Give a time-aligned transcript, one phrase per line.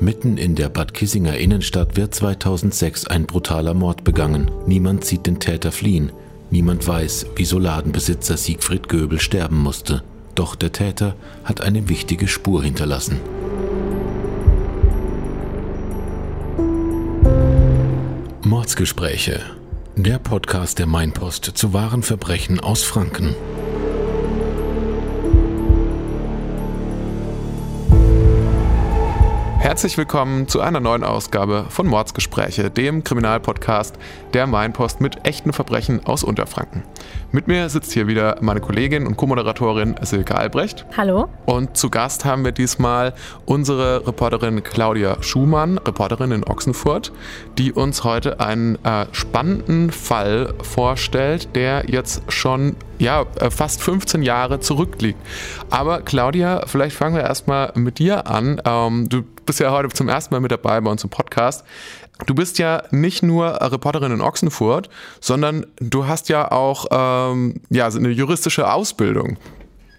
[0.00, 4.48] Mitten in der Bad Kissinger Innenstadt wird 2006 ein brutaler Mord begangen.
[4.66, 6.12] Niemand sieht den Täter fliehen.
[6.50, 10.04] Niemand weiß, wieso Ladenbesitzer Siegfried Göbel sterben musste.
[10.36, 13.18] Doch der Täter hat eine wichtige Spur hinterlassen.
[18.44, 19.40] Mordsgespräche.
[19.96, 23.34] Der Podcast der Mainpost zu wahren Verbrechen aus Franken.
[29.78, 33.94] Herzlich willkommen zu einer neuen Ausgabe von Mordsgespräche, dem Kriminalpodcast
[34.34, 36.82] der Mainpost mit echten Verbrechen aus Unterfranken.
[37.30, 40.84] Mit mir sitzt hier wieder meine Kollegin und Co-Moderatorin Silke Albrecht.
[40.96, 41.28] Hallo.
[41.46, 43.14] Und zu Gast haben wir diesmal
[43.46, 47.12] unsere Reporterin Claudia Schumann, Reporterin in Ochsenfurt,
[47.56, 54.22] die uns heute einen äh, spannenden Fall vorstellt, der jetzt schon ja, äh, fast 15
[54.22, 55.18] Jahre zurückliegt.
[55.70, 58.60] Aber Claudia, vielleicht fangen wir erstmal mit dir an.
[58.64, 61.64] Ähm, du bist ja heute zum ersten Mal mit dabei bei uns im Podcast.
[62.26, 64.90] Du bist ja nicht nur Reporterin in Ochsenfurt,
[65.20, 69.38] sondern du hast ja auch ähm, ja, eine juristische Ausbildung.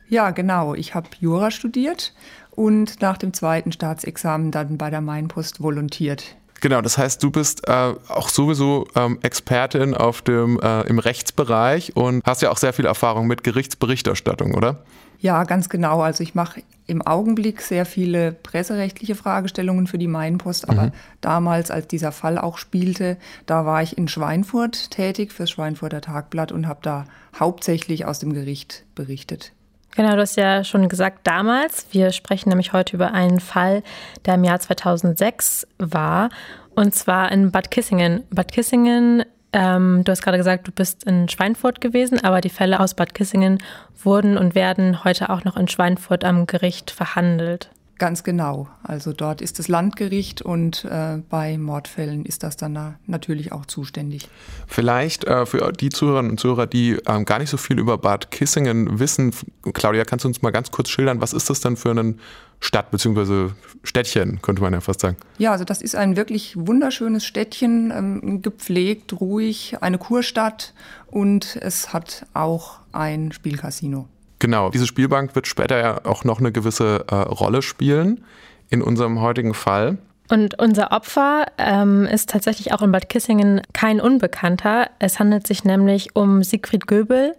[0.10, 0.74] Ja, genau.
[0.74, 2.14] Ich habe Jura studiert
[2.52, 6.36] und nach dem zweiten Staatsexamen dann bei der Mainpost volontiert.
[6.62, 11.96] Genau, das heißt, du bist äh, auch sowieso ähm, Expertin auf dem, äh, im Rechtsbereich
[11.96, 14.84] und hast ja auch sehr viel Erfahrung mit Gerichtsberichterstattung, oder?
[15.22, 16.02] Ja, ganz genau.
[16.02, 20.92] Also ich mache im Augenblick sehr viele presserechtliche Fragestellungen für die Mainpost, aber mhm.
[21.22, 26.52] damals, als dieser Fall auch spielte, da war ich in Schweinfurt tätig fürs Schweinfurter Tagblatt
[26.52, 27.06] und habe da
[27.38, 29.52] hauptsächlich aus dem Gericht berichtet.
[30.00, 31.88] Genau, du hast ja schon gesagt, damals.
[31.92, 33.84] Wir sprechen nämlich heute über einen Fall,
[34.26, 36.30] der im Jahr 2006 war.
[36.74, 38.24] Und zwar in Bad Kissingen.
[38.30, 42.80] Bad Kissingen, ähm, du hast gerade gesagt, du bist in Schweinfurt gewesen, aber die Fälle
[42.80, 43.58] aus Bad Kissingen
[44.02, 47.70] wurden und werden heute auch noch in Schweinfurt am Gericht verhandelt.
[48.00, 48.70] Ganz genau.
[48.82, 53.66] Also dort ist das Landgericht und äh, bei Mordfällen ist das dann da natürlich auch
[53.66, 54.30] zuständig.
[54.68, 58.32] Vielleicht äh, für die Zuhörerinnen und Zuhörer, die ähm, gar nicht so viel über Bad
[58.32, 59.34] Kissingen wissen,
[59.74, 62.22] Claudia, kannst du uns mal ganz kurz schildern, was ist das denn für ein
[62.62, 63.50] Stadt bzw.
[63.84, 65.18] Städtchen, könnte man ja fast sagen.
[65.38, 70.74] Ja, also das ist ein wirklich wunderschönes Städtchen, ähm, gepflegt, ruhig, eine Kurstadt
[71.08, 74.08] und es hat auch ein Spielcasino.
[74.40, 78.24] Genau, diese Spielbank wird später ja auch noch eine gewisse äh, Rolle spielen
[78.70, 79.98] in unserem heutigen Fall.
[80.30, 84.88] Und unser Opfer ähm, ist tatsächlich auch in Bad Kissingen kein Unbekannter.
[85.00, 87.36] Es handelt sich nämlich um Siegfried Göbel.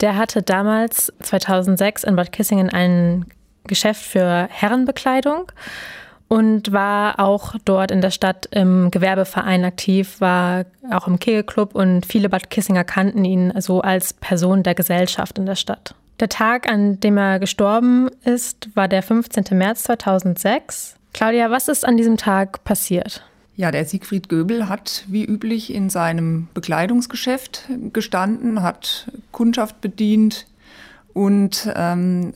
[0.00, 3.26] Der hatte damals 2006 in Bad Kissingen ein
[3.66, 5.52] Geschäft für Herrenbekleidung
[6.26, 12.04] und war auch dort in der Stadt im Gewerbeverein aktiv, war auch im Kegelclub und
[12.04, 15.94] viele Bad Kissinger kannten ihn so als Person der Gesellschaft in der Stadt.
[16.20, 19.44] Der Tag, an dem er gestorben ist, war der 15.
[19.52, 20.94] März 2006.
[21.12, 23.24] Claudia, was ist an diesem Tag passiert?
[23.56, 30.46] Ja, der Siegfried Göbel hat wie üblich in seinem Bekleidungsgeschäft gestanden, hat Kundschaft bedient
[31.12, 32.34] und ähm,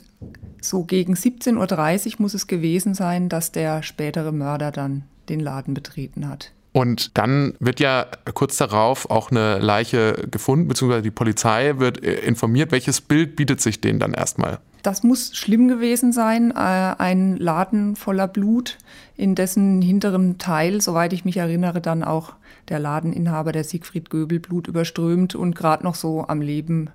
[0.60, 5.74] so gegen 17.30 Uhr muss es gewesen sein, dass der spätere Mörder dann den Laden
[5.74, 6.52] betreten hat.
[6.72, 12.20] Und dann wird ja kurz darauf auch eine Leiche gefunden, beziehungsweise die Polizei wird äh,
[12.20, 12.72] informiert.
[12.72, 14.58] Welches Bild bietet sich denen dann erstmal?
[14.82, 16.50] Das muss schlimm gewesen sein.
[16.50, 18.78] Äh, ein Laden voller Blut,
[19.16, 22.34] in dessen hinterem Teil, soweit ich mich erinnere, dann auch
[22.68, 26.90] der Ladeninhaber, der Siegfried Göbel, Blut überströmt und gerade noch so am Leben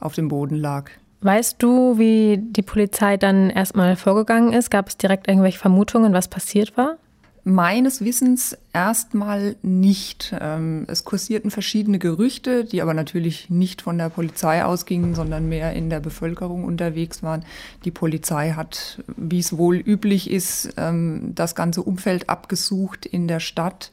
[0.00, 0.90] auf dem Boden lag.
[1.20, 4.70] Weißt du, wie die Polizei dann erstmal vorgegangen ist?
[4.70, 6.96] Gab es direkt irgendwelche Vermutungen, was passiert war?
[7.44, 10.32] Meines Wissens erstmal nicht.
[10.40, 15.72] Ähm, es kursierten verschiedene Gerüchte, die aber natürlich nicht von der Polizei ausgingen, sondern mehr
[15.72, 17.44] in der Bevölkerung unterwegs waren.
[17.84, 23.40] Die Polizei hat, wie es wohl üblich ist, ähm, das ganze Umfeld abgesucht in der
[23.40, 23.90] Stadt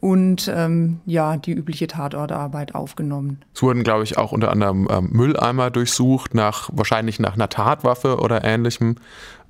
[0.00, 3.40] und ähm, ja, die übliche Tatortarbeit aufgenommen.
[3.54, 8.18] Es wurden, glaube ich, auch unter anderem ähm, Mülleimer durchsucht, nach, wahrscheinlich nach einer Tatwaffe
[8.18, 8.96] oder ähnlichem.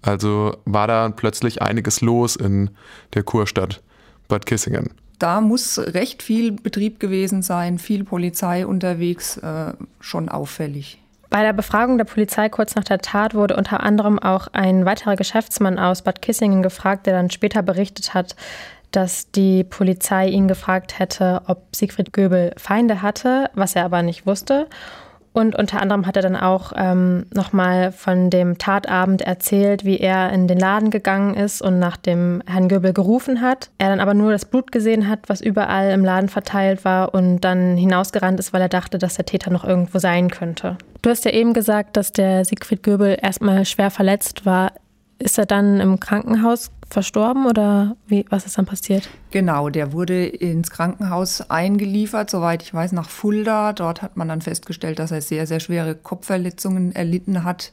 [0.03, 2.71] Also war da plötzlich einiges los in
[3.15, 3.83] der Kurstadt
[4.29, 4.91] Bad Kissingen.
[5.19, 10.99] Da muss recht viel Betrieb gewesen sein, viel Polizei unterwegs, äh, schon auffällig.
[11.29, 15.15] Bei der Befragung der Polizei kurz nach der Tat wurde unter anderem auch ein weiterer
[15.15, 18.35] Geschäftsmann aus Bad Kissingen gefragt, der dann später berichtet hat,
[18.91, 24.27] dass die Polizei ihn gefragt hätte, ob Siegfried Göbel Feinde hatte, was er aber nicht
[24.27, 24.67] wusste.
[25.33, 30.33] Und unter anderem hat er dann auch ähm, nochmal von dem Tatabend erzählt, wie er
[30.33, 33.71] in den Laden gegangen ist und nach dem Herrn Göbel gerufen hat.
[33.79, 37.41] Er dann aber nur das Blut gesehen hat, was überall im Laden verteilt war und
[37.41, 40.77] dann hinausgerannt ist, weil er dachte, dass der Täter noch irgendwo sein könnte.
[41.03, 44.73] Du hast ja eben gesagt, dass der Siegfried Göbel erstmal schwer verletzt war.
[45.21, 49.09] Ist er dann im Krankenhaus verstorben oder wie, was ist dann passiert?
[49.31, 53.75] Genau, der wurde ins Krankenhaus eingeliefert, soweit ich weiß, nach Fulda.
[53.75, 57.73] Dort hat man dann festgestellt, dass er sehr, sehr schwere Kopfverletzungen erlitten hat,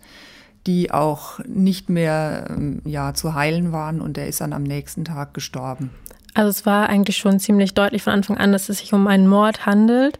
[0.68, 5.06] die auch nicht mehr ähm, ja, zu heilen waren und er ist dann am nächsten
[5.06, 5.90] Tag gestorben.
[6.34, 9.28] Also es war eigentlich schon ziemlich deutlich von Anfang an, dass es sich um einen
[9.28, 10.20] Mord handelt.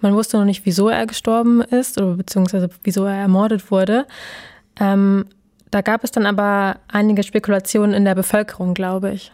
[0.00, 4.06] Man wusste noch nicht, wieso er gestorben ist oder beziehungsweise wieso er ermordet wurde.
[4.78, 5.26] Ähm,
[5.70, 9.32] da gab es dann aber einige Spekulationen in der Bevölkerung, glaube ich.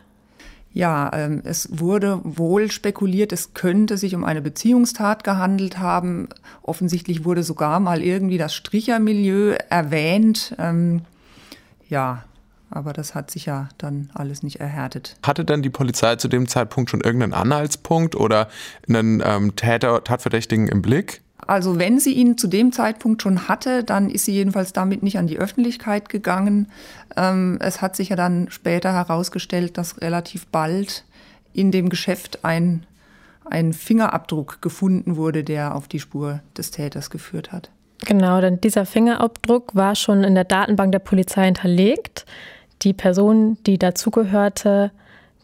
[0.73, 6.29] Ja, ähm, es wurde wohl spekuliert, es könnte sich um eine Beziehungstat gehandelt haben.
[6.61, 10.55] Offensichtlich wurde sogar mal irgendwie das Strichermilieu erwähnt.
[10.59, 11.01] Ähm,
[11.89, 12.25] ja,
[12.69, 15.17] aber das hat sich ja dann alles nicht erhärtet.
[15.23, 18.49] Hatte dann die Polizei zu dem Zeitpunkt schon irgendeinen Anhaltspunkt oder
[18.87, 21.23] einen ähm, Täter, Tatverdächtigen im Blick?
[21.47, 25.19] Also wenn sie ihn zu dem Zeitpunkt schon hatte, dann ist sie jedenfalls damit nicht
[25.19, 26.69] an die Öffentlichkeit gegangen.
[27.17, 31.05] Ähm, es hat sich ja dann später herausgestellt, dass relativ bald
[31.53, 32.85] in dem Geschäft ein,
[33.45, 37.71] ein Fingerabdruck gefunden wurde, der auf die Spur des Täters geführt hat.
[38.05, 42.27] Genau, denn dieser Fingerabdruck war schon in der Datenbank der Polizei hinterlegt.
[42.83, 44.91] Die Person, die dazugehörte,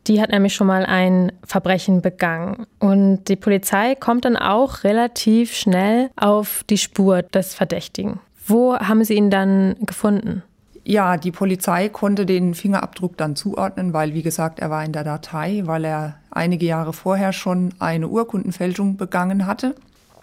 [0.07, 2.67] die hat nämlich schon mal ein Verbrechen begangen.
[2.79, 8.21] Und die Polizei kommt dann auch relativ schnell auf die Spur des Verdächtigen.
[8.47, 10.43] Wo haben Sie ihn dann gefunden?
[10.85, 15.05] Ja, die Polizei konnte den Fingerabdruck dann zuordnen, weil, wie gesagt, er war in der
[15.05, 19.77] Datei, weil er einige Jahre vorher schon eine Urkundenfälschung begangen hatte.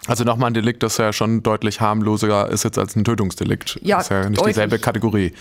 [0.06, 3.78] Also nochmal ein Delikt, das ja schon deutlich harmloser ist jetzt als ein Tötungsdelikt.
[3.82, 5.32] Ja, das ist ja nicht dieselbe Kategorie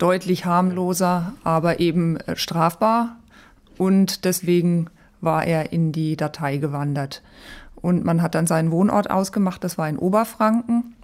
[0.00, 3.16] deutlich harmloser, aber eben äh, strafbar.
[3.80, 4.90] Und deswegen
[5.22, 7.22] war er in die Datei gewandert.
[7.76, 10.94] Und man hat dann seinen Wohnort ausgemacht, das war in Oberfranken,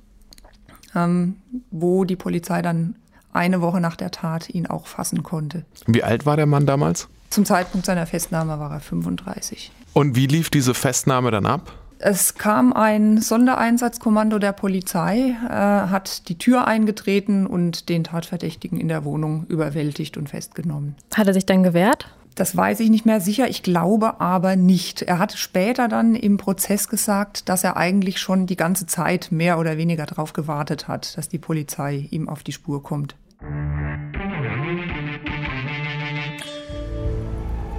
[0.94, 1.36] ähm,
[1.70, 2.96] wo die Polizei dann
[3.32, 5.64] eine Woche nach der Tat ihn auch fassen konnte.
[5.86, 7.08] Wie alt war der Mann damals?
[7.30, 9.72] Zum Zeitpunkt seiner Festnahme war er 35.
[9.94, 11.72] Und wie lief diese Festnahme dann ab?
[11.98, 18.88] Es kam ein Sondereinsatzkommando der Polizei, äh, hat die Tür eingetreten und den Tatverdächtigen in
[18.88, 20.94] der Wohnung überwältigt und festgenommen.
[21.14, 22.10] Hat er sich dann gewehrt?
[22.36, 25.00] Das weiß ich nicht mehr sicher, ich glaube aber nicht.
[25.00, 29.58] Er hat später dann im Prozess gesagt, dass er eigentlich schon die ganze Zeit mehr
[29.58, 33.16] oder weniger darauf gewartet hat, dass die Polizei ihm auf die Spur kommt.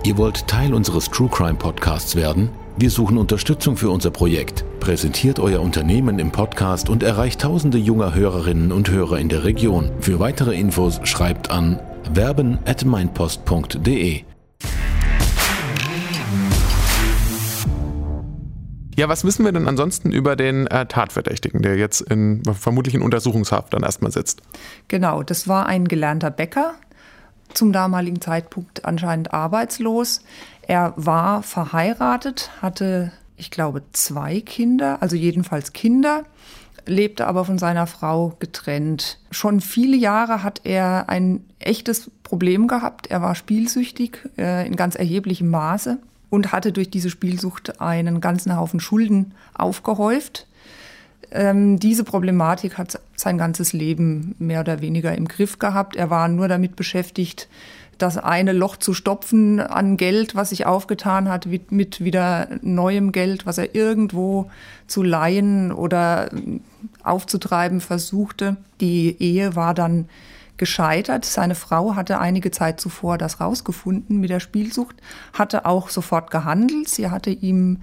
[0.04, 2.50] Ihr wollt Teil unseres True Crime Podcasts werden?
[2.78, 4.66] Wir suchen Unterstützung für unser Projekt.
[4.80, 9.92] Präsentiert euer Unternehmen im Podcast und erreicht tausende junger Hörerinnen und Hörer in der Region.
[10.00, 11.80] Für weitere Infos schreibt an
[12.12, 12.58] werben
[18.98, 23.04] Ja, was wissen wir denn ansonsten über den äh, Tatverdächtigen, der jetzt in vermutlich in
[23.04, 24.42] Untersuchungshaft dann erstmal sitzt?
[24.88, 26.74] Genau, das war ein gelernter Bäcker,
[27.54, 30.22] zum damaligen Zeitpunkt anscheinend arbeitslos.
[30.64, 36.24] Er war verheiratet, hatte, ich glaube, zwei Kinder, also jedenfalls Kinder,
[36.88, 39.20] lebte aber von seiner Frau getrennt.
[39.30, 43.06] Schon viele Jahre hat er ein echtes Problem gehabt.
[43.12, 48.56] Er war spielsüchtig äh, in ganz erheblichem Maße und hatte durch diese Spielsucht einen ganzen
[48.56, 50.48] Haufen Schulden aufgehäuft.
[51.32, 55.96] Ähm, diese Problematik hat sein ganzes Leben mehr oder weniger im Griff gehabt.
[55.96, 57.48] Er war nur damit beschäftigt,
[57.98, 63.46] das eine Loch zu stopfen an Geld, was sich aufgetan hat, mit wieder neuem Geld,
[63.46, 64.52] was er irgendwo
[64.86, 66.30] zu leihen oder
[67.04, 68.56] aufzutreiben versuchte.
[68.82, 70.08] Die Ehe war dann
[70.58, 71.26] gescheitert.
[71.26, 74.96] Seine Frau hatte einige Zeit zuvor das rausgefunden mit der Spielsucht,
[75.34, 76.90] hatte auch sofort gehandelt.
[76.90, 77.82] Sie hatte ihm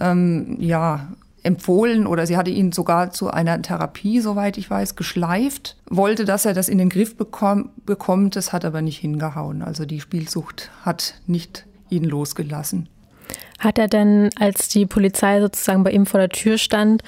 [0.00, 1.08] ähm, ja
[1.42, 6.44] empfohlen oder sie hatte ihn sogar zu einer Therapie, soweit ich weiß, geschleift, wollte, dass
[6.44, 9.62] er das in den Griff bekomm, bekommt, das hat aber nicht hingehauen.
[9.62, 12.88] Also die Spielsucht hat nicht ihn losgelassen.
[13.58, 17.02] Hat er denn, als die Polizei sozusagen bei ihm vor der Tür stand,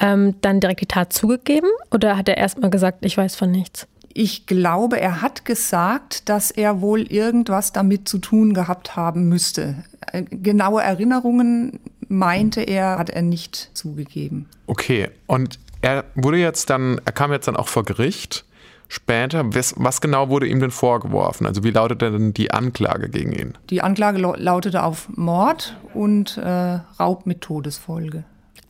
[0.00, 3.86] ähm, dann direkt die Tat zugegeben oder hat er erstmal gesagt, ich weiß von nichts?
[4.20, 9.84] Ich glaube, er hat gesagt, dass er wohl irgendwas damit zu tun gehabt haben müsste.
[10.10, 14.48] Äh, genaue Erinnerungen meinte er, hat er nicht zugegeben.
[14.66, 18.44] Okay, und er wurde jetzt dann, er kam jetzt dann auch vor Gericht.
[18.88, 21.46] Später, was, was genau wurde ihm denn vorgeworfen?
[21.46, 23.54] Also wie lautete denn die Anklage gegen ihn?
[23.70, 28.24] Die Anklage lautete auf Mord und äh, Raub mit Todesfolge.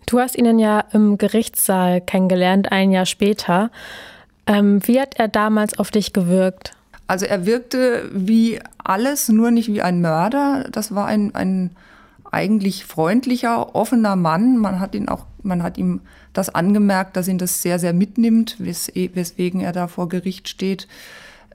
[0.04, 3.70] Du hast ihn ja im Gerichtssaal kennengelernt, ein Jahr später.
[4.48, 6.74] Ähm, wie hat er damals auf dich gewirkt?
[7.06, 10.66] Also er wirkte wie alles, nur nicht wie ein Mörder.
[10.72, 11.70] Das war ein, ein
[12.30, 14.56] eigentlich freundlicher, offener Mann.
[14.56, 16.00] Man hat ihn auch, man hat ihm
[16.32, 20.88] das angemerkt, dass ihn das sehr, sehr mitnimmt, wes weswegen er da vor Gericht steht.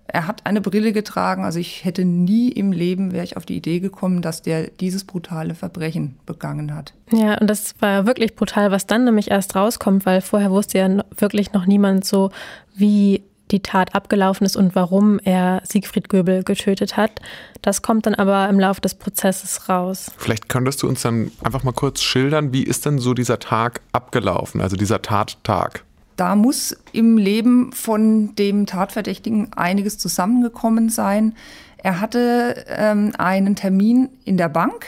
[0.08, 1.46] Er hat eine Brille getragen.
[1.46, 5.06] Also ich hätte nie im Leben, wäre ich auf die Idee gekommen, dass der dieses
[5.06, 6.94] brutale Verbrechen begangen hat.
[7.12, 11.04] Ja, und das war wirklich brutal, was dann nämlich erst rauskommt, weil vorher wusste ja
[11.18, 12.32] wirklich noch niemand so,
[12.76, 17.22] wie die Tat abgelaufen ist und warum er Siegfried Göbel getötet hat.
[17.62, 20.12] Das kommt dann aber im Laufe des Prozesses raus.
[20.18, 23.82] Vielleicht könntest du uns dann einfach mal kurz schildern, wie ist denn so dieser Tag
[23.92, 25.84] abgelaufen, also dieser Tattag?
[26.24, 31.36] Da muss im Leben von dem Tatverdächtigen einiges zusammengekommen sein.
[31.80, 34.86] Er hatte ähm, einen Termin in der Bank,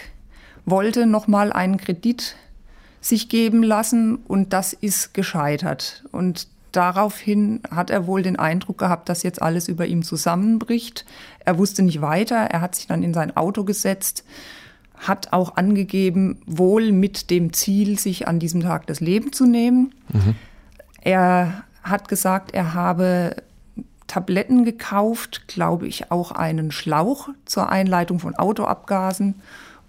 [0.64, 2.38] wollte nochmal einen Kredit
[3.02, 6.06] sich geben lassen und das ist gescheitert.
[6.14, 11.04] Und daraufhin hat er wohl den Eindruck gehabt, dass jetzt alles über ihm zusammenbricht.
[11.44, 12.38] Er wusste nicht weiter.
[12.38, 14.24] Er hat sich dann in sein Auto gesetzt,
[14.96, 19.94] hat auch angegeben, wohl mit dem Ziel, sich an diesem Tag das Leben zu nehmen.
[20.14, 20.36] Mhm.
[21.06, 23.36] Er hat gesagt, er habe
[24.08, 29.36] Tabletten gekauft, glaube ich, auch einen Schlauch zur Einleitung von Autoabgasen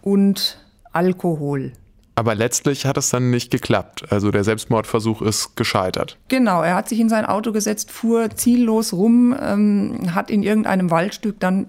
[0.02, 0.60] und
[0.92, 1.72] Alkohol.
[2.16, 4.04] Aber letztlich hat es dann nicht geklappt.
[4.10, 6.18] Also der Selbstmordversuch ist gescheitert.
[6.28, 10.90] Genau, er hat sich in sein Auto gesetzt, fuhr ziellos rum, ähm, hat in irgendeinem
[10.90, 11.66] Waldstück dann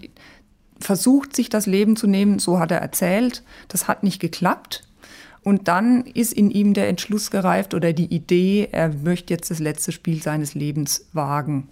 [0.80, 2.40] versucht, sich das Leben zu nehmen.
[2.40, 3.44] So hat er erzählt.
[3.70, 4.87] Das hat nicht geklappt.
[5.48, 9.60] Und dann ist in ihm der Entschluss gereift oder die Idee, er möchte jetzt das
[9.60, 11.70] letzte Spiel seines Lebens wagen.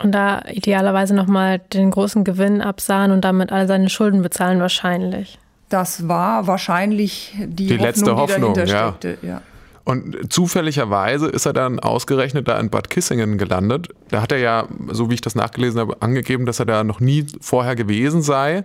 [0.00, 5.40] Und da idealerweise nochmal den großen Gewinn absahen und damit all seine Schulden bezahlen wahrscheinlich.
[5.70, 8.94] Das war wahrscheinlich die, die Hoffnung, letzte Hoffnung, die ja.
[8.96, 9.18] steckte.
[9.26, 9.42] Ja.
[9.82, 13.88] Und zufälligerweise ist er dann ausgerechnet da in Bad Kissingen gelandet.
[14.08, 17.00] Da hat er ja, so wie ich das nachgelesen habe, angegeben, dass er da noch
[17.00, 18.62] nie vorher gewesen sei.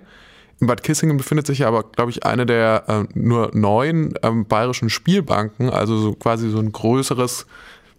[0.61, 4.91] In Bad Kissingen befindet sich aber, glaube ich, eine der äh, nur neun ähm, bayerischen
[4.91, 7.47] Spielbanken, also so quasi so ein größeres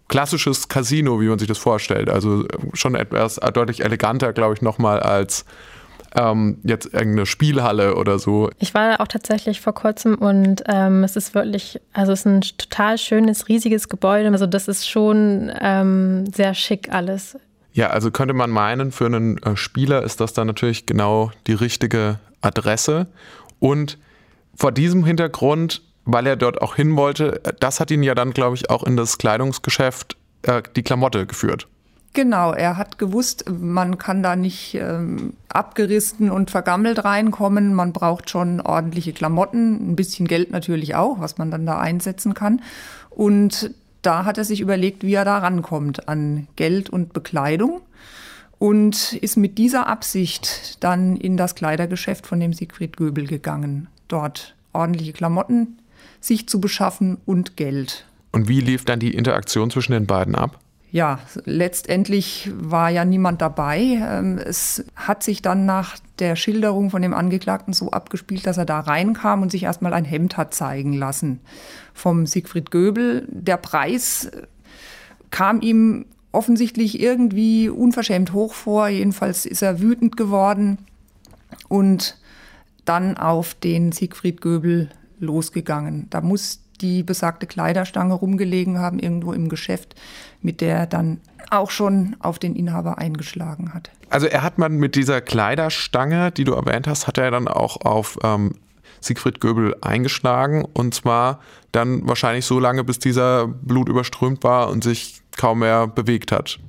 [0.07, 2.09] klassisches Casino, wie man sich das vorstellt.
[2.09, 5.45] Also schon etwas deutlich eleganter, glaube ich, nochmal als
[6.15, 8.49] ähm, jetzt irgendeine Spielhalle oder so.
[8.59, 12.27] Ich war da auch tatsächlich vor kurzem und ähm, es ist wirklich, also es ist
[12.27, 14.29] ein total schönes, riesiges Gebäude.
[14.29, 17.37] Also das ist schon ähm, sehr schick alles.
[17.73, 21.53] Ja, also könnte man meinen, für einen äh, Spieler ist das dann natürlich genau die
[21.53, 23.07] richtige Adresse.
[23.59, 23.97] Und
[24.55, 28.55] vor diesem Hintergrund, weil er dort auch hin wollte, das hat ihn ja dann, glaube
[28.55, 31.67] ich, auch in das Kleidungsgeschäft äh, die Klamotte geführt.
[32.15, 37.73] Genau, er hat gewusst, man kann da nicht ähm, abgerissen und vergammelt reinkommen.
[37.73, 42.35] Man braucht schon ordentliche Klamotten, ein bisschen Geld natürlich auch, was man dann da einsetzen
[42.35, 42.61] kann.
[43.09, 43.71] Und
[44.03, 47.81] da hat er sich überlegt, wie er da rankommt an Geld und Bekleidung
[48.59, 54.55] und ist mit dieser Absicht dann in das Kleidergeschäft von dem Siegfried Göbel gegangen, dort
[54.71, 55.79] ordentliche Klamotten
[56.19, 58.05] sich zu beschaffen und Geld.
[58.31, 60.59] Und wie lief dann die Interaktion zwischen den beiden ab?
[60.93, 63.79] ja, letztendlich war ja niemand dabei.
[63.99, 68.65] Ähm, es hat sich dann nach der Schilderung von dem Angeklagten so abgespielt, dass er
[68.65, 71.39] da reinkam und sich erstmal ein Hemd hat zeigen lassen
[71.95, 73.27] vom Siegfried Göbel.
[73.27, 74.29] Der Preis
[75.31, 78.89] kam ihm offensichtlich irgendwie unverschämt hoch vor.
[78.89, 80.79] Jedenfalls ist er wütend geworden
[81.69, 82.17] und
[82.83, 86.07] dann auf den Siegfried Göbel losgegangen.
[86.09, 89.95] Da muss die besagte Kleiderstange rumgelegen haben, irgendwo im Geschäft,
[90.41, 93.91] mit der er dann auch schon auf den Inhaber eingeschlagen hat.
[94.09, 97.81] Also er hat man mit dieser Kleiderstange, die du erwähnt hast, hat er dann auch
[97.81, 98.55] auf ähm,
[98.99, 101.39] Siegfried Göbel eingeschlagen und zwar
[101.71, 106.59] dann wahrscheinlich so lange, bis dieser Blut überströmt war und sich kaum mehr bewegt hat.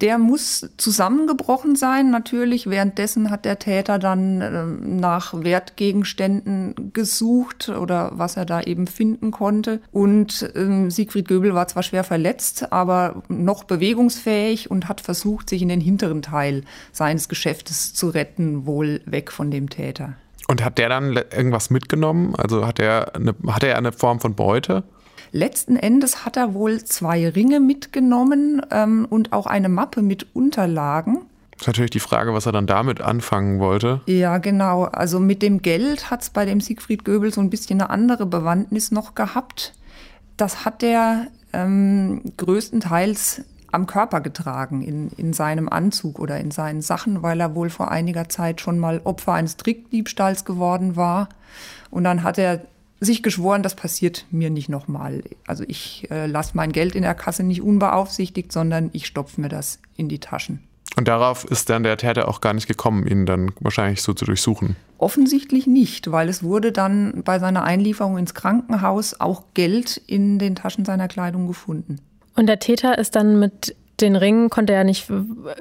[0.00, 2.68] Der muss zusammengebrochen sein, natürlich.
[2.68, 9.30] Währenddessen hat der Täter dann äh, nach Wertgegenständen gesucht oder was er da eben finden
[9.30, 9.80] konnte.
[9.92, 15.62] Und äh, Siegfried Göbel war zwar schwer verletzt, aber noch bewegungsfähig und hat versucht, sich
[15.62, 20.14] in den hinteren Teil seines Geschäftes zu retten, wohl weg von dem Täter.
[20.48, 22.34] Und hat der dann irgendwas mitgenommen?
[22.36, 24.82] Also hat er eine, hat er eine Form von Beute?
[25.34, 31.22] Letzten Endes hat er wohl zwei Ringe mitgenommen ähm, und auch eine Mappe mit Unterlagen.
[31.50, 34.00] Das ist natürlich die Frage, was er dann damit anfangen wollte.
[34.06, 34.84] Ja, genau.
[34.84, 38.26] Also mit dem Geld hat es bei dem Siegfried Göbel so ein bisschen eine andere
[38.26, 39.74] Bewandtnis noch gehabt.
[40.36, 46.80] Das hat er ähm, größtenteils am Körper getragen, in, in seinem Anzug oder in seinen
[46.80, 51.28] Sachen, weil er wohl vor einiger Zeit schon mal Opfer eines Trickdiebstahls geworden war.
[51.90, 52.62] Und dann hat er
[53.04, 55.22] sich geschworen, das passiert mir nicht nochmal.
[55.46, 59.48] Also ich äh, lasse mein Geld in der Kasse nicht unbeaufsichtigt, sondern ich stopfe mir
[59.48, 60.60] das in die Taschen.
[60.96, 64.24] Und darauf ist dann der Täter auch gar nicht gekommen, ihn dann wahrscheinlich so zu
[64.24, 64.76] durchsuchen.
[64.98, 70.54] Offensichtlich nicht, weil es wurde dann bei seiner Einlieferung ins Krankenhaus auch Geld in den
[70.54, 71.98] Taschen seiner Kleidung gefunden.
[72.36, 75.06] Und der Täter ist dann mit den Ring konnte er nicht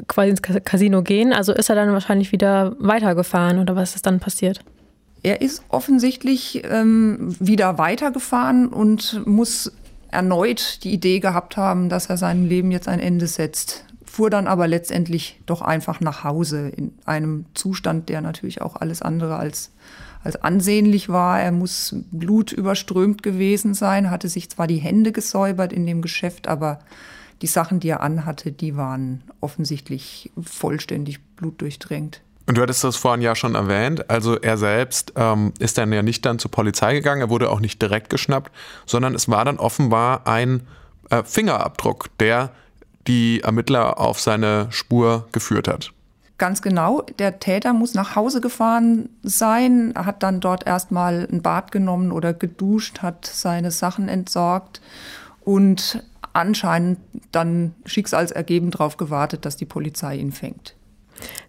[0.07, 4.19] quasi ins Casino gehen, also ist er dann wahrscheinlich wieder weitergefahren oder was ist dann
[4.19, 4.61] passiert?
[5.23, 9.71] Er ist offensichtlich ähm, wieder weitergefahren und muss
[10.11, 13.85] erneut die Idee gehabt haben, dass er seinem Leben jetzt ein Ende setzt.
[14.05, 19.01] Fuhr dann aber letztendlich doch einfach nach Hause in einem Zustand, der natürlich auch alles
[19.01, 19.71] andere als,
[20.23, 21.39] als ansehnlich war.
[21.39, 26.79] Er muss blutüberströmt gewesen sein, hatte sich zwar die Hände gesäubert in dem Geschäft, aber
[27.41, 32.21] die Sachen, die er anhatte, die waren offensichtlich vollständig blutdurchdrängt.
[32.45, 34.09] Und du hattest das vorhin ja schon erwähnt.
[34.09, 37.59] Also er selbst ähm, ist dann ja nicht dann zur Polizei gegangen, er wurde auch
[37.59, 38.51] nicht direkt geschnappt,
[38.85, 40.67] sondern es war dann offenbar ein
[41.09, 42.51] äh, Fingerabdruck, der
[43.07, 45.91] die Ermittler auf seine Spur geführt hat.
[46.37, 51.71] Ganz genau, der Täter muss nach Hause gefahren sein, hat dann dort erstmal ein Bad
[51.71, 54.81] genommen oder geduscht, hat seine Sachen entsorgt
[55.41, 56.99] und anscheinend
[57.31, 60.75] dann schicksalsergebend darauf gewartet, dass die Polizei ihn fängt.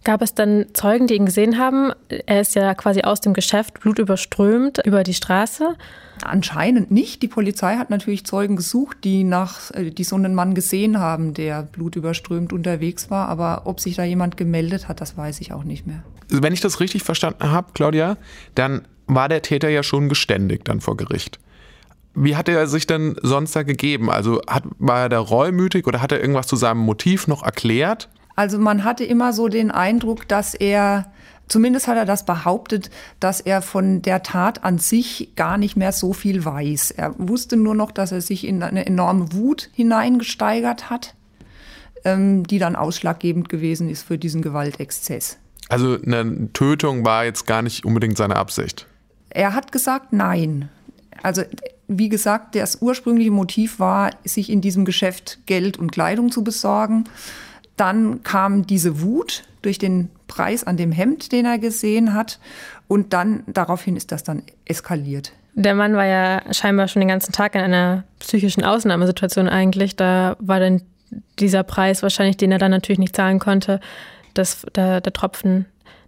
[0.03, 1.91] Gab es dann Zeugen, die ihn gesehen haben?
[2.07, 5.75] Er ist ja quasi aus dem Geschäft blutüberströmt über die Straße.
[6.23, 7.21] Anscheinend nicht.
[7.21, 11.33] Die Polizei hat natürlich Zeugen gesucht, die nach, äh, die so einen Mann gesehen haben,
[11.33, 13.27] der blutüberströmt unterwegs war.
[13.27, 16.03] Aber ob sich da jemand gemeldet hat, das weiß ich auch nicht mehr.
[16.29, 18.17] Wenn ich das richtig verstanden habe, Claudia,
[18.55, 21.39] dann war der Täter ja schon geständig dann vor Gericht.
[22.15, 24.09] Wie hat er sich denn sonst da gegeben?
[24.09, 28.09] Also hat, war er da reumütig oder hat er irgendwas zu seinem Motiv noch erklärt?
[28.35, 31.11] Also man hatte immer so den Eindruck, dass er,
[31.47, 32.89] zumindest hat er das behauptet,
[33.19, 36.91] dass er von der Tat an sich gar nicht mehr so viel weiß.
[36.91, 41.15] Er wusste nur noch, dass er sich in eine enorme Wut hineingesteigert hat,
[42.03, 45.37] ähm, die dann ausschlaggebend gewesen ist für diesen Gewaltexzess.
[45.69, 48.85] Also eine Tötung war jetzt gar nicht unbedingt seine Absicht.
[49.29, 50.69] Er hat gesagt, nein.
[51.23, 51.43] Also
[51.87, 57.05] wie gesagt, das ursprüngliche Motiv war, sich in diesem Geschäft Geld und Kleidung zu besorgen.
[57.77, 62.39] Dann kam diese Wut durch den Preis an dem Hemd, den er gesehen hat.
[62.87, 65.31] Und dann daraufhin ist das dann eskaliert.
[65.55, 69.95] Der Mann war ja scheinbar schon den ganzen Tag in einer psychischen Ausnahmesituation eigentlich.
[69.95, 70.81] Da war dann
[71.39, 73.79] dieser Preis wahrscheinlich, den er dann natürlich nicht zahlen konnte,
[74.33, 75.65] das, der, der Tropfen,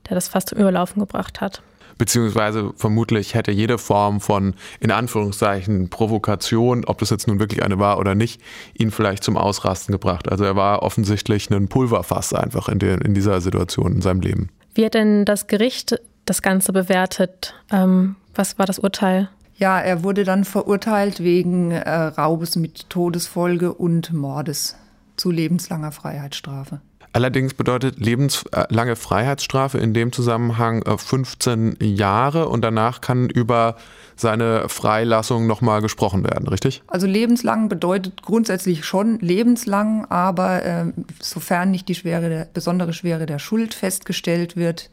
[0.09, 1.61] der das fast zum Überlaufen gebracht hat
[1.97, 7.79] beziehungsweise vermutlich hätte jede Form von, in Anführungszeichen, Provokation, ob das jetzt nun wirklich eine
[7.79, 8.41] war oder nicht,
[8.73, 10.29] ihn vielleicht zum Ausrasten gebracht.
[10.31, 14.49] Also er war offensichtlich ein Pulverfass einfach in, der, in dieser Situation in seinem Leben.
[14.73, 17.55] Wie hat denn das Gericht das Ganze bewertet?
[17.71, 19.29] Ähm, was war das Urteil?
[19.55, 24.75] Ja, er wurde dann verurteilt wegen äh, Raubes mit Todesfolge und Mordes
[25.17, 26.81] zu lebenslanger Freiheitsstrafe.
[27.13, 33.75] Allerdings bedeutet lebenslange Freiheitsstrafe in dem Zusammenhang 15 äh, Jahre und danach kann über
[34.15, 36.83] seine Freilassung nochmal gesprochen werden, richtig?
[36.87, 40.85] Also lebenslang bedeutet grundsätzlich schon lebenslang, aber äh,
[41.19, 44.89] sofern nicht die Schwere der, besondere Schwere der Schuld festgestellt wird,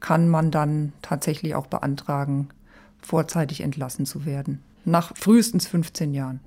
[0.00, 2.50] kann man dann tatsächlich auch beantragen,
[3.00, 4.62] vorzeitig entlassen zu werden.
[4.84, 6.40] Nach frühestens 15 Jahren.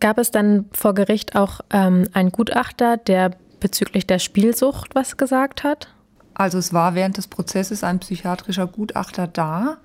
[0.00, 5.64] Gab es dann vor Gericht auch ähm, einen Gutachter, der bezüglich der Spielsucht was gesagt
[5.64, 5.88] hat?
[6.34, 9.78] Also es war während des Prozesses ein psychiatrischer Gutachter da,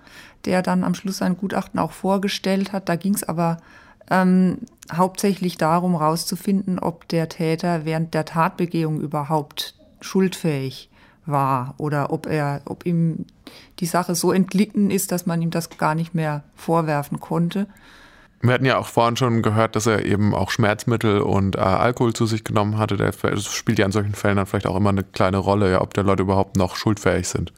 [0.45, 2.89] der dann am Schluss sein Gutachten auch vorgestellt hat.
[2.89, 3.57] Da ging es aber
[4.11, 4.59] ähm,
[4.91, 10.89] hauptsächlich darum, herauszufinden, ob der Täter während der Tatbegehung überhaupt schuldfähig
[11.25, 13.25] war oder ob er, ob ihm
[13.79, 17.67] die Sache so entglitten ist, dass man ihm das gar nicht mehr vorwerfen konnte.
[18.43, 22.11] Wir hatten ja auch vorhin schon gehört, dass er eben auch Schmerzmittel und äh, Alkohol
[22.11, 22.97] zu sich genommen hatte.
[22.97, 25.93] Das spielt ja in solchen Fällen dann vielleicht auch immer eine kleine Rolle, ja, ob
[25.93, 27.53] der Leute überhaupt noch schuldfähig sind.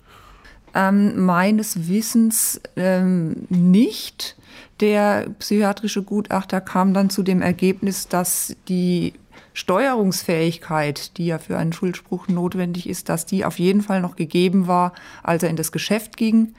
[0.75, 4.37] Ähm, meines Wissens ähm, nicht.
[4.79, 9.13] Der psychiatrische Gutachter kam dann zu dem Ergebnis, dass die
[9.53, 14.67] Steuerungsfähigkeit, die ja für einen Schuldspruch notwendig ist, dass die auf jeden Fall noch gegeben
[14.67, 14.93] war,
[15.23, 16.53] als er in das Geschäft ging,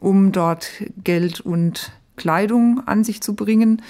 [0.00, 0.68] um dort
[1.04, 3.80] Geld und Kleidung an sich zu bringen.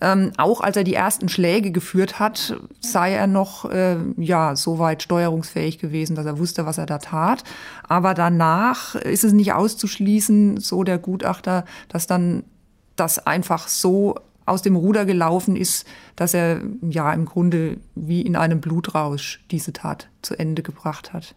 [0.00, 5.02] Ähm, auch als er die ersten Schläge geführt hat, sei er noch äh, ja soweit
[5.02, 7.42] steuerungsfähig gewesen, dass er wusste, was er da tat.
[7.82, 12.44] Aber danach ist es nicht auszuschließen, so der Gutachter, dass dann
[12.94, 18.36] das einfach so aus dem Ruder gelaufen ist, dass er ja im Grunde wie in
[18.36, 21.34] einem Blutrausch diese Tat zu Ende gebracht hat.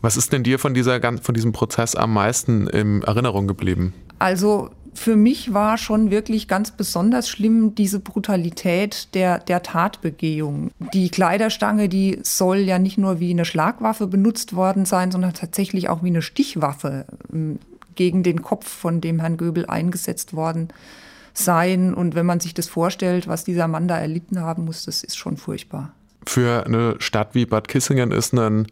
[0.00, 3.94] Was ist denn dir von, dieser, von diesem Prozess am meisten in Erinnerung geblieben?
[4.18, 10.70] Also für mich war schon wirklich ganz besonders schlimm diese Brutalität der, der Tatbegehung.
[10.92, 15.88] Die Kleiderstange, die soll ja nicht nur wie eine Schlagwaffe benutzt worden sein, sondern tatsächlich
[15.88, 17.58] auch wie eine Stichwaffe ähm,
[17.94, 20.68] gegen den Kopf von dem Herrn Göbel eingesetzt worden
[21.34, 21.94] sein.
[21.94, 25.16] Und wenn man sich das vorstellt, was dieser Mann da erlitten haben muss, das ist
[25.16, 25.92] schon furchtbar.
[26.26, 28.66] Für eine Stadt wie Bad Kissingen ist ein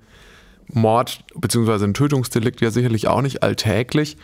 [0.72, 1.84] Mord bzw.
[1.84, 4.16] ein Tötungsdelikt ja sicherlich auch nicht alltäglich.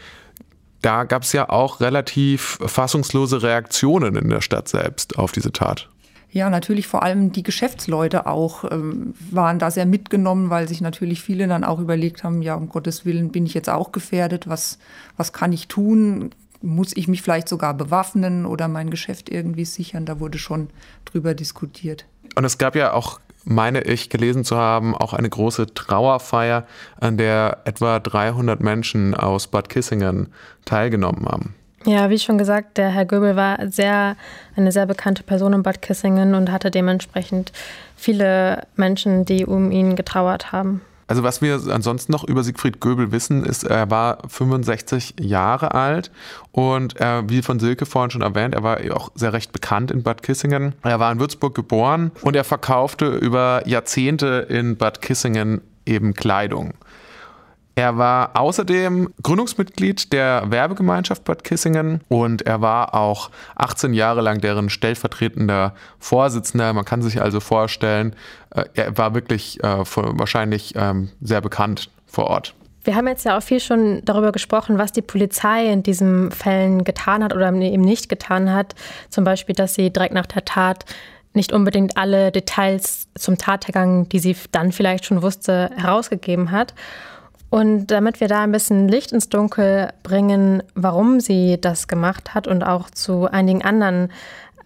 [0.84, 5.88] Da gab es ja auch relativ fassungslose Reaktionen in der Stadt selbst auf diese Tat.
[6.30, 11.22] Ja, natürlich vor allem die Geschäftsleute auch ähm, waren da sehr mitgenommen, weil sich natürlich
[11.22, 14.78] viele dann auch überlegt haben, ja, um Gottes Willen bin ich jetzt auch gefährdet, was,
[15.16, 16.34] was kann ich tun?
[16.60, 20.04] Muss ich mich vielleicht sogar bewaffnen oder mein Geschäft irgendwie sichern?
[20.04, 20.68] Da wurde schon
[21.06, 22.04] drüber diskutiert.
[22.34, 26.66] Und es gab ja auch, meine ich, gelesen zu haben, auch eine große Trauerfeier,
[27.00, 30.28] an der etwa 300 Menschen aus Bad Kissingen
[30.64, 31.54] teilgenommen haben.
[31.86, 34.16] Ja, wie schon gesagt, der Herr Göbel war sehr,
[34.56, 37.52] eine sehr bekannte Person in Bad Kissingen und hatte dementsprechend
[37.94, 40.80] viele Menschen, die um ihn getrauert haben.
[41.06, 46.10] Also was wir ansonsten noch über Siegfried Göbel wissen, ist, er war 65 Jahre alt
[46.52, 50.02] und er, wie von Silke vorhin schon erwähnt, er war auch sehr recht bekannt in
[50.02, 50.74] Bad Kissingen.
[50.82, 56.74] Er war in Würzburg geboren und er verkaufte über Jahrzehnte in Bad Kissingen eben Kleidung.
[57.76, 64.40] Er war außerdem Gründungsmitglied der Werbegemeinschaft Bad Kissingen und er war auch 18 Jahre lang
[64.40, 66.72] deren stellvertretender Vorsitzender.
[66.72, 68.14] Man kann sich also vorstellen,
[68.50, 72.54] äh, er war wirklich äh, wahrscheinlich ähm, sehr bekannt vor Ort.
[72.84, 76.84] Wir haben jetzt ja auch viel schon darüber gesprochen, was die Polizei in diesen Fällen
[76.84, 78.74] getan hat oder eben nicht getan hat.
[79.08, 80.84] Zum Beispiel, dass sie direkt nach der Tat
[81.32, 86.74] nicht unbedingt alle Details zum Tathergang, die sie dann vielleicht schon wusste, herausgegeben hat.
[87.54, 92.48] Und damit wir da ein bisschen Licht ins Dunkel bringen, warum sie das gemacht hat
[92.48, 94.10] und auch zu einigen anderen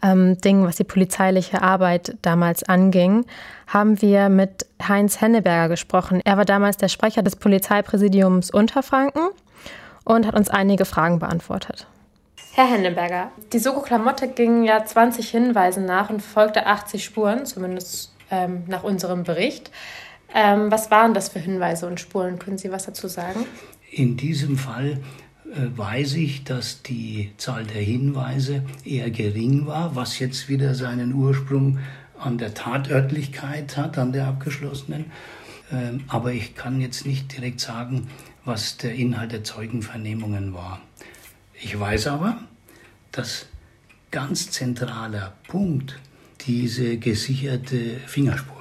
[0.03, 3.27] ähm, Dingen, was die polizeiliche Arbeit damals anging,
[3.67, 6.23] haben wir mit Heinz Henneberger gesprochen.
[6.25, 9.29] Er war damals der Sprecher des Polizeipräsidiums Unterfranken
[10.05, 11.87] und hat uns einige Fragen beantwortet.
[12.53, 18.65] Herr Henneberger, die Soko-Klamotte ging ja 20 Hinweisen nach und folgte 80 Spuren, zumindest ähm,
[18.67, 19.71] nach unserem Bericht.
[20.35, 22.39] Ähm, was waren das für Hinweise und Spuren?
[22.39, 23.45] Können Sie was dazu sagen?
[23.91, 25.01] In diesem Fall
[25.47, 31.15] äh, weiß ich, dass die Zahl der Hinweise eher gering war, was jetzt wieder seinen
[31.15, 31.79] Ursprung
[32.19, 35.07] an der Tatörtlichkeit hat, an der abgeschlossenen.
[35.73, 38.09] Ähm, aber ich kann jetzt nicht direkt sagen,
[38.45, 40.81] was der Inhalt der Zeugenvernehmungen war.
[41.55, 42.39] Ich weiß aber,
[43.13, 43.47] dass
[44.11, 45.99] ganz zentraler Punkt
[46.47, 48.58] diese gesicherte Fingerspur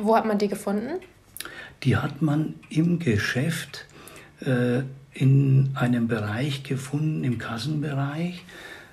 [0.00, 1.00] wo hat man die gefunden?
[1.82, 3.86] Die hat man im Geschäft
[4.40, 8.42] äh, in einem Bereich gefunden, im Kassenbereich,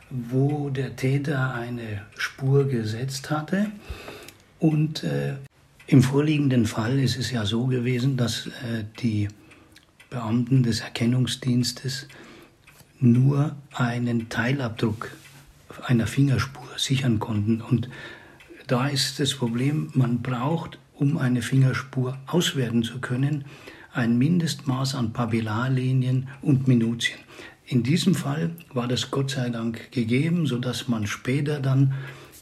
[0.10, 3.72] wo der Täter eine Spur gesetzt hatte.
[4.60, 5.36] Und äh,
[5.88, 9.30] im vorliegenden Fall ist es ja so gewesen, dass äh, die
[10.10, 12.08] Beamten des Erkennungsdienstes
[13.00, 15.12] nur einen Teilabdruck
[15.84, 17.62] einer Fingerspur sichern konnten.
[17.62, 17.90] Und
[18.68, 23.46] da ist das Problem, man braucht um eine Fingerspur auswerten zu können,
[23.92, 27.18] ein Mindestmaß an Papillarlinien und Minutien.
[27.66, 31.96] In diesem Fall war das Gott sei Dank gegeben, sodass man später dann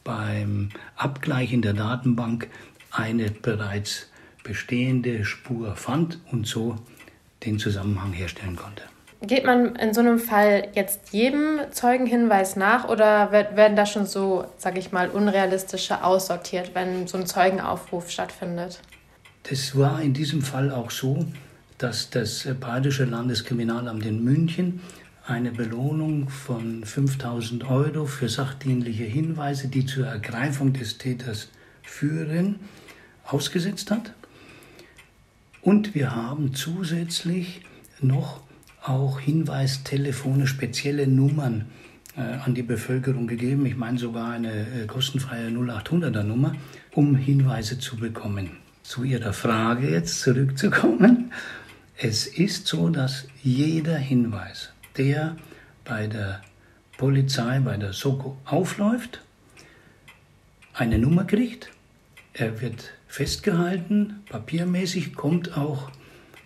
[0.03, 2.49] beim Abgleich in der Datenbank
[2.91, 4.11] eine bereits
[4.43, 6.75] bestehende Spur fand und so
[7.45, 8.83] den Zusammenhang herstellen konnte.
[9.21, 14.45] Geht man in so einem Fall jetzt jedem Zeugenhinweis nach oder werden da schon so,
[14.57, 18.79] sage ich mal, unrealistische aussortiert, wenn so ein Zeugenaufruf stattfindet?
[19.43, 21.25] Das war in diesem Fall auch so,
[21.77, 24.81] dass das Badische Landeskriminalamt in München
[25.25, 31.49] eine Belohnung von 5000 Euro für sachdienliche Hinweise, die zur Ergreifung des Täters
[31.83, 32.59] führen,
[33.25, 34.13] ausgesetzt hat.
[35.61, 37.61] Und wir haben zusätzlich
[38.01, 38.41] noch
[38.83, 41.65] auch Hinweistelefone, spezielle Nummern
[42.15, 43.65] äh, an die Bevölkerung gegeben.
[43.65, 46.55] Ich meine sogar eine äh, kostenfreie 0800er Nummer,
[46.93, 48.51] um Hinweise zu bekommen.
[48.83, 51.31] Zu Ihrer Frage jetzt zurückzukommen.
[51.97, 55.35] Es ist so, dass jeder Hinweis, der
[55.83, 56.41] bei der
[56.97, 59.21] Polizei, bei der Soko aufläuft,
[60.73, 61.71] eine Nummer kriegt.
[62.33, 65.91] Er wird festgehalten, papiermäßig, kommt auch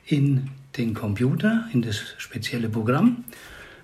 [0.06, 3.26] in den Computer, in das spezielle Programm.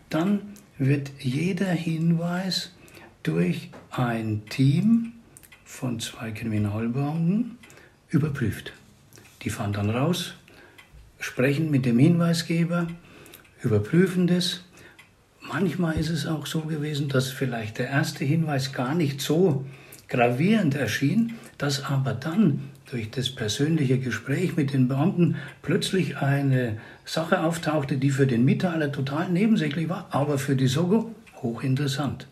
[0.10, 0.42] Dann
[0.78, 2.72] wird jeder Hinweis
[3.24, 5.14] durch ein Team
[5.66, 7.58] von zwei Kriminalbeamten
[8.10, 8.74] überprüft.
[9.44, 10.34] Die fahren dann raus,
[11.20, 12.88] sprechen mit dem Hinweisgeber,
[13.62, 14.62] überprüfen das.
[15.42, 19.66] Manchmal ist es auch so gewesen, dass vielleicht der erste Hinweis gar nicht so
[20.08, 27.42] gravierend erschien, dass aber dann durch das persönliche Gespräch mit den Beamten plötzlich eine Sache
[27.42, 32.28] auftauchte, die für den Mitteiler total nebensächlich war, aber für die Sogo hochinteressant.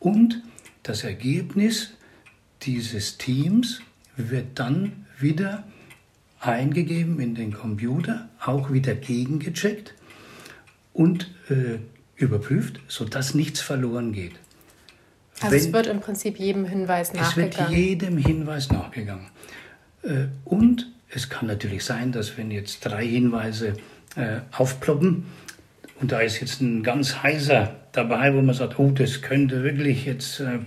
[0.00, 0.42] Und
[0.82, 1.90] das Ergebnis
[2.62, 3.80] dieses Teams
[4.16, 5.64] wird dann wieder
[6.40, 9.94] eingegeben in den Computer, auch wieder gegengecheckt
[10.92, 11.78] und äh,
[12.16, 14.34] überprüft, sodass nichts verloren geht.
[15.40, 17.52] Also Wenn, es wird im Prinzip jedem Hinweis nachgegangen.
[17.52, 19.30] Es wird jedem Hinweis nachgegangen.
[20.02, 23.74] Äh, und es kann natürlich sein, dass wenn jetzt drei Hinweise
[24.16, 25.26] äh, aufploppen
[26.00, 30.04] und da ist jetzt ein ganz heißer dabei, wo man sagt, oh, das könnte wirklich
[30.06, 30.58] jetzt, äh,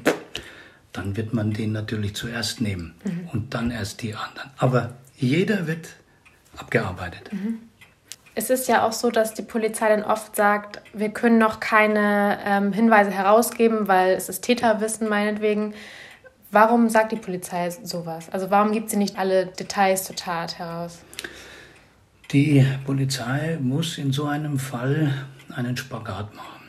[0.91, 3.29] dann wird man den natürlich zuerst nehmen mhm.
[3.31, 4.49] und dann erst die anderen.
[4.57, 5.95] Aber jeder wird
[6.57, 7.31] abgearbeitet.
[7.31, 7.59] Mhm.
[8.41, 12.39] Es ist ja auch so, dass die Polizei dann oft sagt, wir können noch keine
[12.43, 15.75] ähm, Hinweise herausgeben, weil es ist Täterwissen meinetwegen.
[16.49, 18.31] Warum sagt die Polizei sowas?
[18.31, 21.03] Also warum gibt sie nicht alle Details zur Tat heraus?
[22.31, 25.13] Die Polizei muss in so einem Fall
[25.55, 26.63] einen Spagat machen.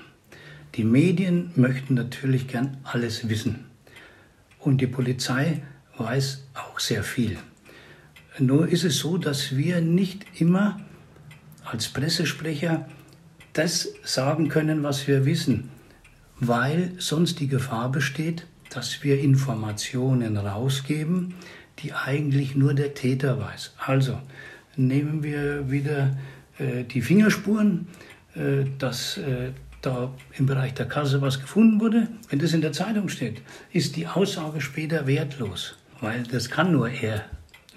[0.74, 3.64] Die Medien möchten natürlich gern alles wissen.
[4.58, 5.62] Und die Polizei
[5.96, 7.38] weiß auch sehr viel.
[8.38, 10.78] Nur ist es so, dass wir nicht immer
[11.64, 12.86] als Pressesprecher
[13.52, 15.70] das sagen können, was wir wissen,
[16.40, 21.34] weil sonst die Gefahr besteht, dass wir Informationen rausgeben,
[21.80, 23.74] die eigentlich nur der Täter weiß.
[23.78, 24.18] Also
[24.76, 26.16] nehmen wir wieder
[26.58, 27.88] äh, die Fingerspuren,
[28.34, 32.08] äh, dass äh, da im Bereich der Kasse was gefunden wurde.
[32.30, 36.88] Wenn das in der Zeitung steht, ist die Aussage später wertlos, weil das kann nur
[36.88, 37.24] er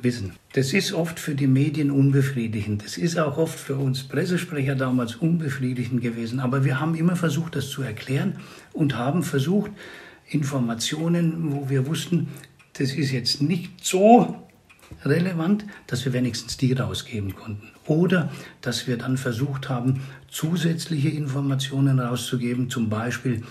[0.06, 0.32] wissen.
[0.54, 2.86] Das ist oft für die Medien unbefriedigend.
[2.86, 6.40] Das ist auch oft für uns Pressesprecher damals unbefriedigend gewesen.
[6.40, 8.38] Aber wir haben immer versucht, das zu erklären
[8.72, 9.72] und haben versucht,
[10.30, 12.28] Informationen, wo wir wussten,
[12.74, 14.48] das ist jetzt nicht so
[15.04, 17.72] relevant, dass wir wenigstens die rausgeben konnten.
[17.86, 23.44] Oder dass wir dann versucht haben, zusätzliche Informationen rauszugeben, zum Beispiel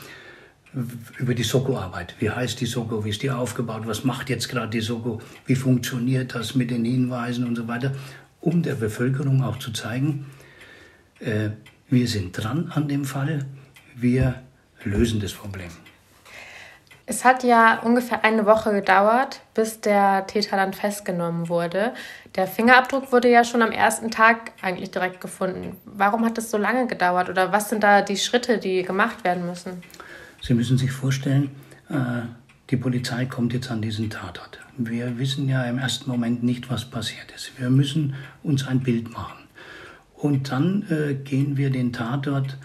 [1.19, 2.15] über die Soko-Arbeit.
[2.19, 3.05] Wie heißt die Soko?
[3.05, 3.83] Wie ist die aufgebaut?
[3.87, 5.21] Was macht jetzt gerade die Soko?
[5.47, 7.93] Wie funktioniert das mit den Hinweisen und so weiter?
[8.41, 10.27] Um der Bevölkerung auch zu zeigen,
[11.21, 11.51] äh,
[11.89, 13.47] wir sind dran an dem Fall,
[13.95, 14.43] wir
[14.85, 15.71] lösen das Problem.
[17.07, 21.93] Es hat ja ungefähr eine Woche gedauert, bis der Täter dann festgenommen wurde.
[22.35, 25.77] Der Fingerabdruck wurde ja schon am ersten Tag eigentlich direkt gefunden.
[25.85, 29.45] Warum hat es so lange gedauert oder was sind da die Schritte, die gemacht werden
[29.45, 29.83] müssen?
[30.47, 31.53] Sie müssen sich vorstellen,
[31.89, 32.23] äh,
[32.69, 34.59] die Polizei kommt jetzt an diesen Tatort.
[34.77, 37.59] Wir wissen ja im ersten Moment nicht, was passiert ist.
[37.59, 39.45] Wir müssen uns ein Bild machen.
[40.15, 42.59] Und dann äh, gehen wir den Tatort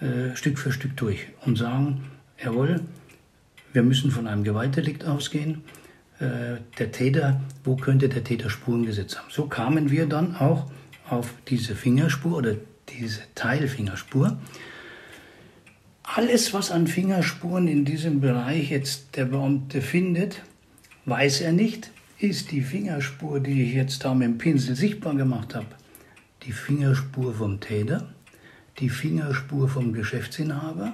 [0.00, 2.04] äh, Stück für Stück durch und sagen,
[2.42, 2.80] jawohl,
[3.74, 5.62] wir müssen von einem Gewaltdelikt ausgehen.
[6.18, 9.28] Äh, der Täter, wo könnte der Täter Spuren gesetzt haben?
[9.28, 10.70] So kamen wir dann auch
[11.06, 12.54] auf diese Fingerspur oder
[12.88, 14.38] diese Teilfingerspur.
[16.14, 20.40] Alles, was an Fingerspuren in diesem Bereich jetzt der Beamte findet,
[21.04, 21.90] weiß er nicht,
[22.20, 25.66] ist die Fingerspur, die ich jetzt da mit dem Pinsel sichtbar gemacht habe,
[26.44, 28.08] die Fingerspur vom Täter,
[28.78, 30.92] die Fingerspur vom Geschäftsinhaber,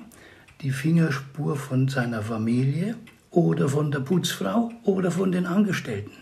[0.63, 2.97] die Fingerspur von seiner Familie
[3.31, 6.13] oder von der Putzfrau oder von den Angestellten.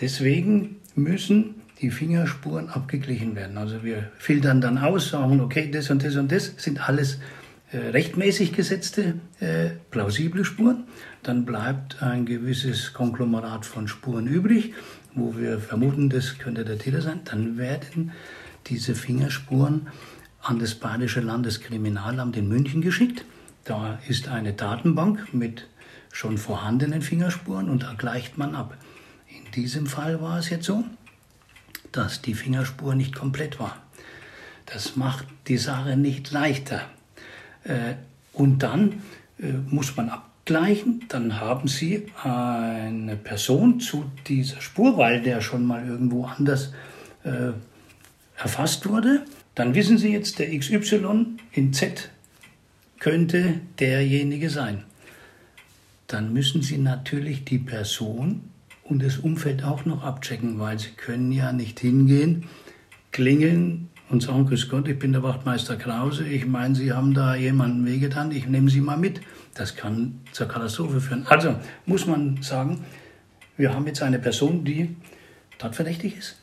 [0.00, 3.58] Deswegen müssen die Fingerspuren abgeglichen werden.
[3.58, 7.18] Also wir filtern dann aus, sagen, okay, das und das und das sind alles
[7.78, 10.84] rechtmäßig gesetzte, äh, plausible Spuren.
[11.22, 14.74] Dann bleibt ein gewisses Konglomerat von Spuren übrig,
[15.14, 17.20] wo wir vermuten, das könnte der Täter sein.
[17.24, 18.12] Dann werden
[18.66, 19.88] diese Fingerspuren
[20.42, 23.24] an das Badische Landeskriminalamt in München geschickt.
[23.64, 25.68] Da ist eine Datenbank mit
[26.12, 28.76] schon vorhandenen Fingerspuren und da gleicht man ab.
[29.28, 30.84] In diesem Fall war es jetzt so,
[31.92, 33.76] dass die Fingerspur nicht komplett war.
[34.66, 36.82] Das macht die Sache nicht leichter.
[37.64, 37.94] Äh,
[38.32, 39.02] und dann
[39.38, 45.66] äh, muss man abgleichen, dann haben Sie eine Person zu dieser Spur, weil der schon
[45.66, 46.72] mal irgendwo anders
[47.24, 47.52] äh,
[48.36, 49.24] erfasst wurde.
[49.54, 52.10] Dann wissen Sie jetzt, der XY in Z
[52.98, 54.84] könnte derjenige sein.
[56.06, 58.42] Dann müssen Sie natürlich die Person
[58.84, 62.44] und das Umfeld auch noch abchecken, weil Sie können ja nicht hingehen,
[63.12, 67.34] klingeln und sagen, Grüß Gott, ich bin der Wachtmeister Krause, ich meine, Sie haben da
[67.34, 69.20] jemanden wehgetan, ich nehme Sie mal mit.
[69.54, 71.26] Das kann zur Katastrophe führen.
[71.28, 72.84] Also muss man sagen,
[73.56, 74.96] wir haben jetzt eine Person, die
[75.58, 76.36] tatverdächtig ist.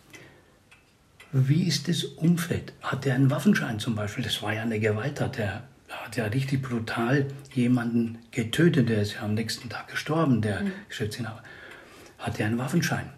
[1.32, 2.73] Wie ist das Umfeld?
[2.82, 4.23] Hat er einen Waffenschein zum Beispiel?
[4.23, 5.38] Das war ja eine Gewalttat.
[5.38, 8.88] Der hat ja richtig brutal jemanden getötet.
[8.88, 10.71] Der ist ja am nächsten Tag gestorben, der mhm.
[10.88, 11.43] Geschäftsinhaber.
[12.17, 13.10] Hat er einen Waffenschein?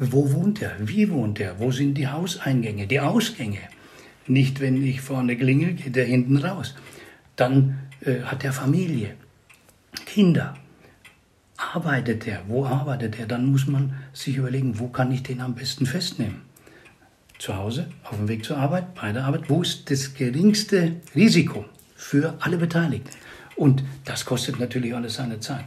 [0.00, 0.72] Wo wohnt er?
[0.78, 1.58] Wie wohnt er?
[1.58, 3.60] Wo sind die Hauseingänge, die Ausgänge?
[4.26, 6.74] Nicht, wenn ich vorne klingel, geht er hinten raus.
[7.36, 9.14] Dann äh, hat er Familie,
[10.06, 10.54] Kinder.
[11.58, 12.42] arbeitet er?
[12.46, 13.26] Wo arbeitet er?
[13.26, 16.42] Dann muss man sich überlegen, wo kann ich den am besten festnehmen?
[17.38, 19.48] Zu Hause, auf dem Weg zur Arbeit, bei der Arbeit.
[19.48, 23.10] Wo ist das geringste Risiko für alle Beteiligten?
[23.56, 25.64] Und das kostet natürlich alles seine Zeit.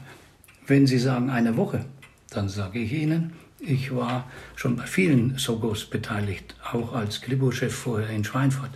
[0.68, 1.86] Wenn Sie sagen eine Woche,
[2.30, 8.10] dann sage ich Ihnen, ich war schon bei vielen Sogos beteiligt, auch als Kribo-Chef vorher
[8.10, 8.72] in Schweinfurt.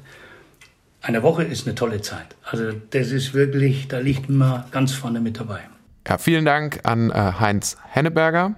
[1.01, 2.35] Eine Woche ist eine tolle Zeit.
[2.43, 5.61] Also das ist wirklich, da liegt man ganz vorne mit dabei.
[6.07, 8.55] Ja, vielen Dank an äh, Heinz Henneberger,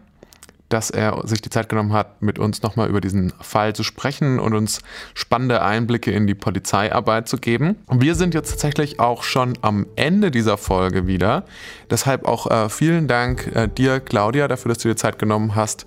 [0.69, 4.39] dass er sich die Zeit genommen hat, mit uns nochmal über diesen Fall zu sprechen
[4.39, 4.81] und uns
[5.13, 7.77] spannende Einblicke in die Polizeiarbeit zu geben.
[7.91, 11.45] Wir sind jetzt tatsächlich auch schon am Ende dieser Folge wieder.
[11.89, 15.85] Deshalb auch äh, vielen Dank äh, dir, Claudia, dafür, dass du dir Zeit genommen hast,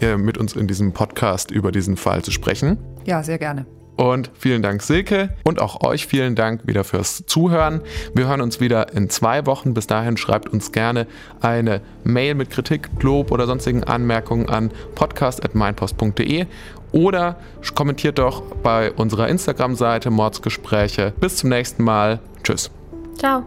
[0.00, 2.78] äh, mit uns in diesem Podcast über diesen Fall zu sprechen.
[3.04, 3.66] Ja, sehr gerne.
[3.96, 5.30] Und vielen Dank, Silke.
[5.44, 7.82] Und auch euch vielen Dank wieder fürs Zuhören.
[8.14, 9.74] Wir hören uns wieder in zwei Wochen.
[9.74, 11.06] Bis dahin schreibt uns gerne
[11.40, 16.46] eine Mail mit Kritik, Lob oder sonstigen Anmerkungen an podcast.meinpost.de
[16.92, 17.36] oder
[17.74, 21.12] kommentiert doch bei unserer Instagram-Seite Mordsgespräche.
[21.20, 22.20] Bis zum nächsten Mal.
[22.42, 22.70] Tschüss.
[23.18, 23.44] Ciao.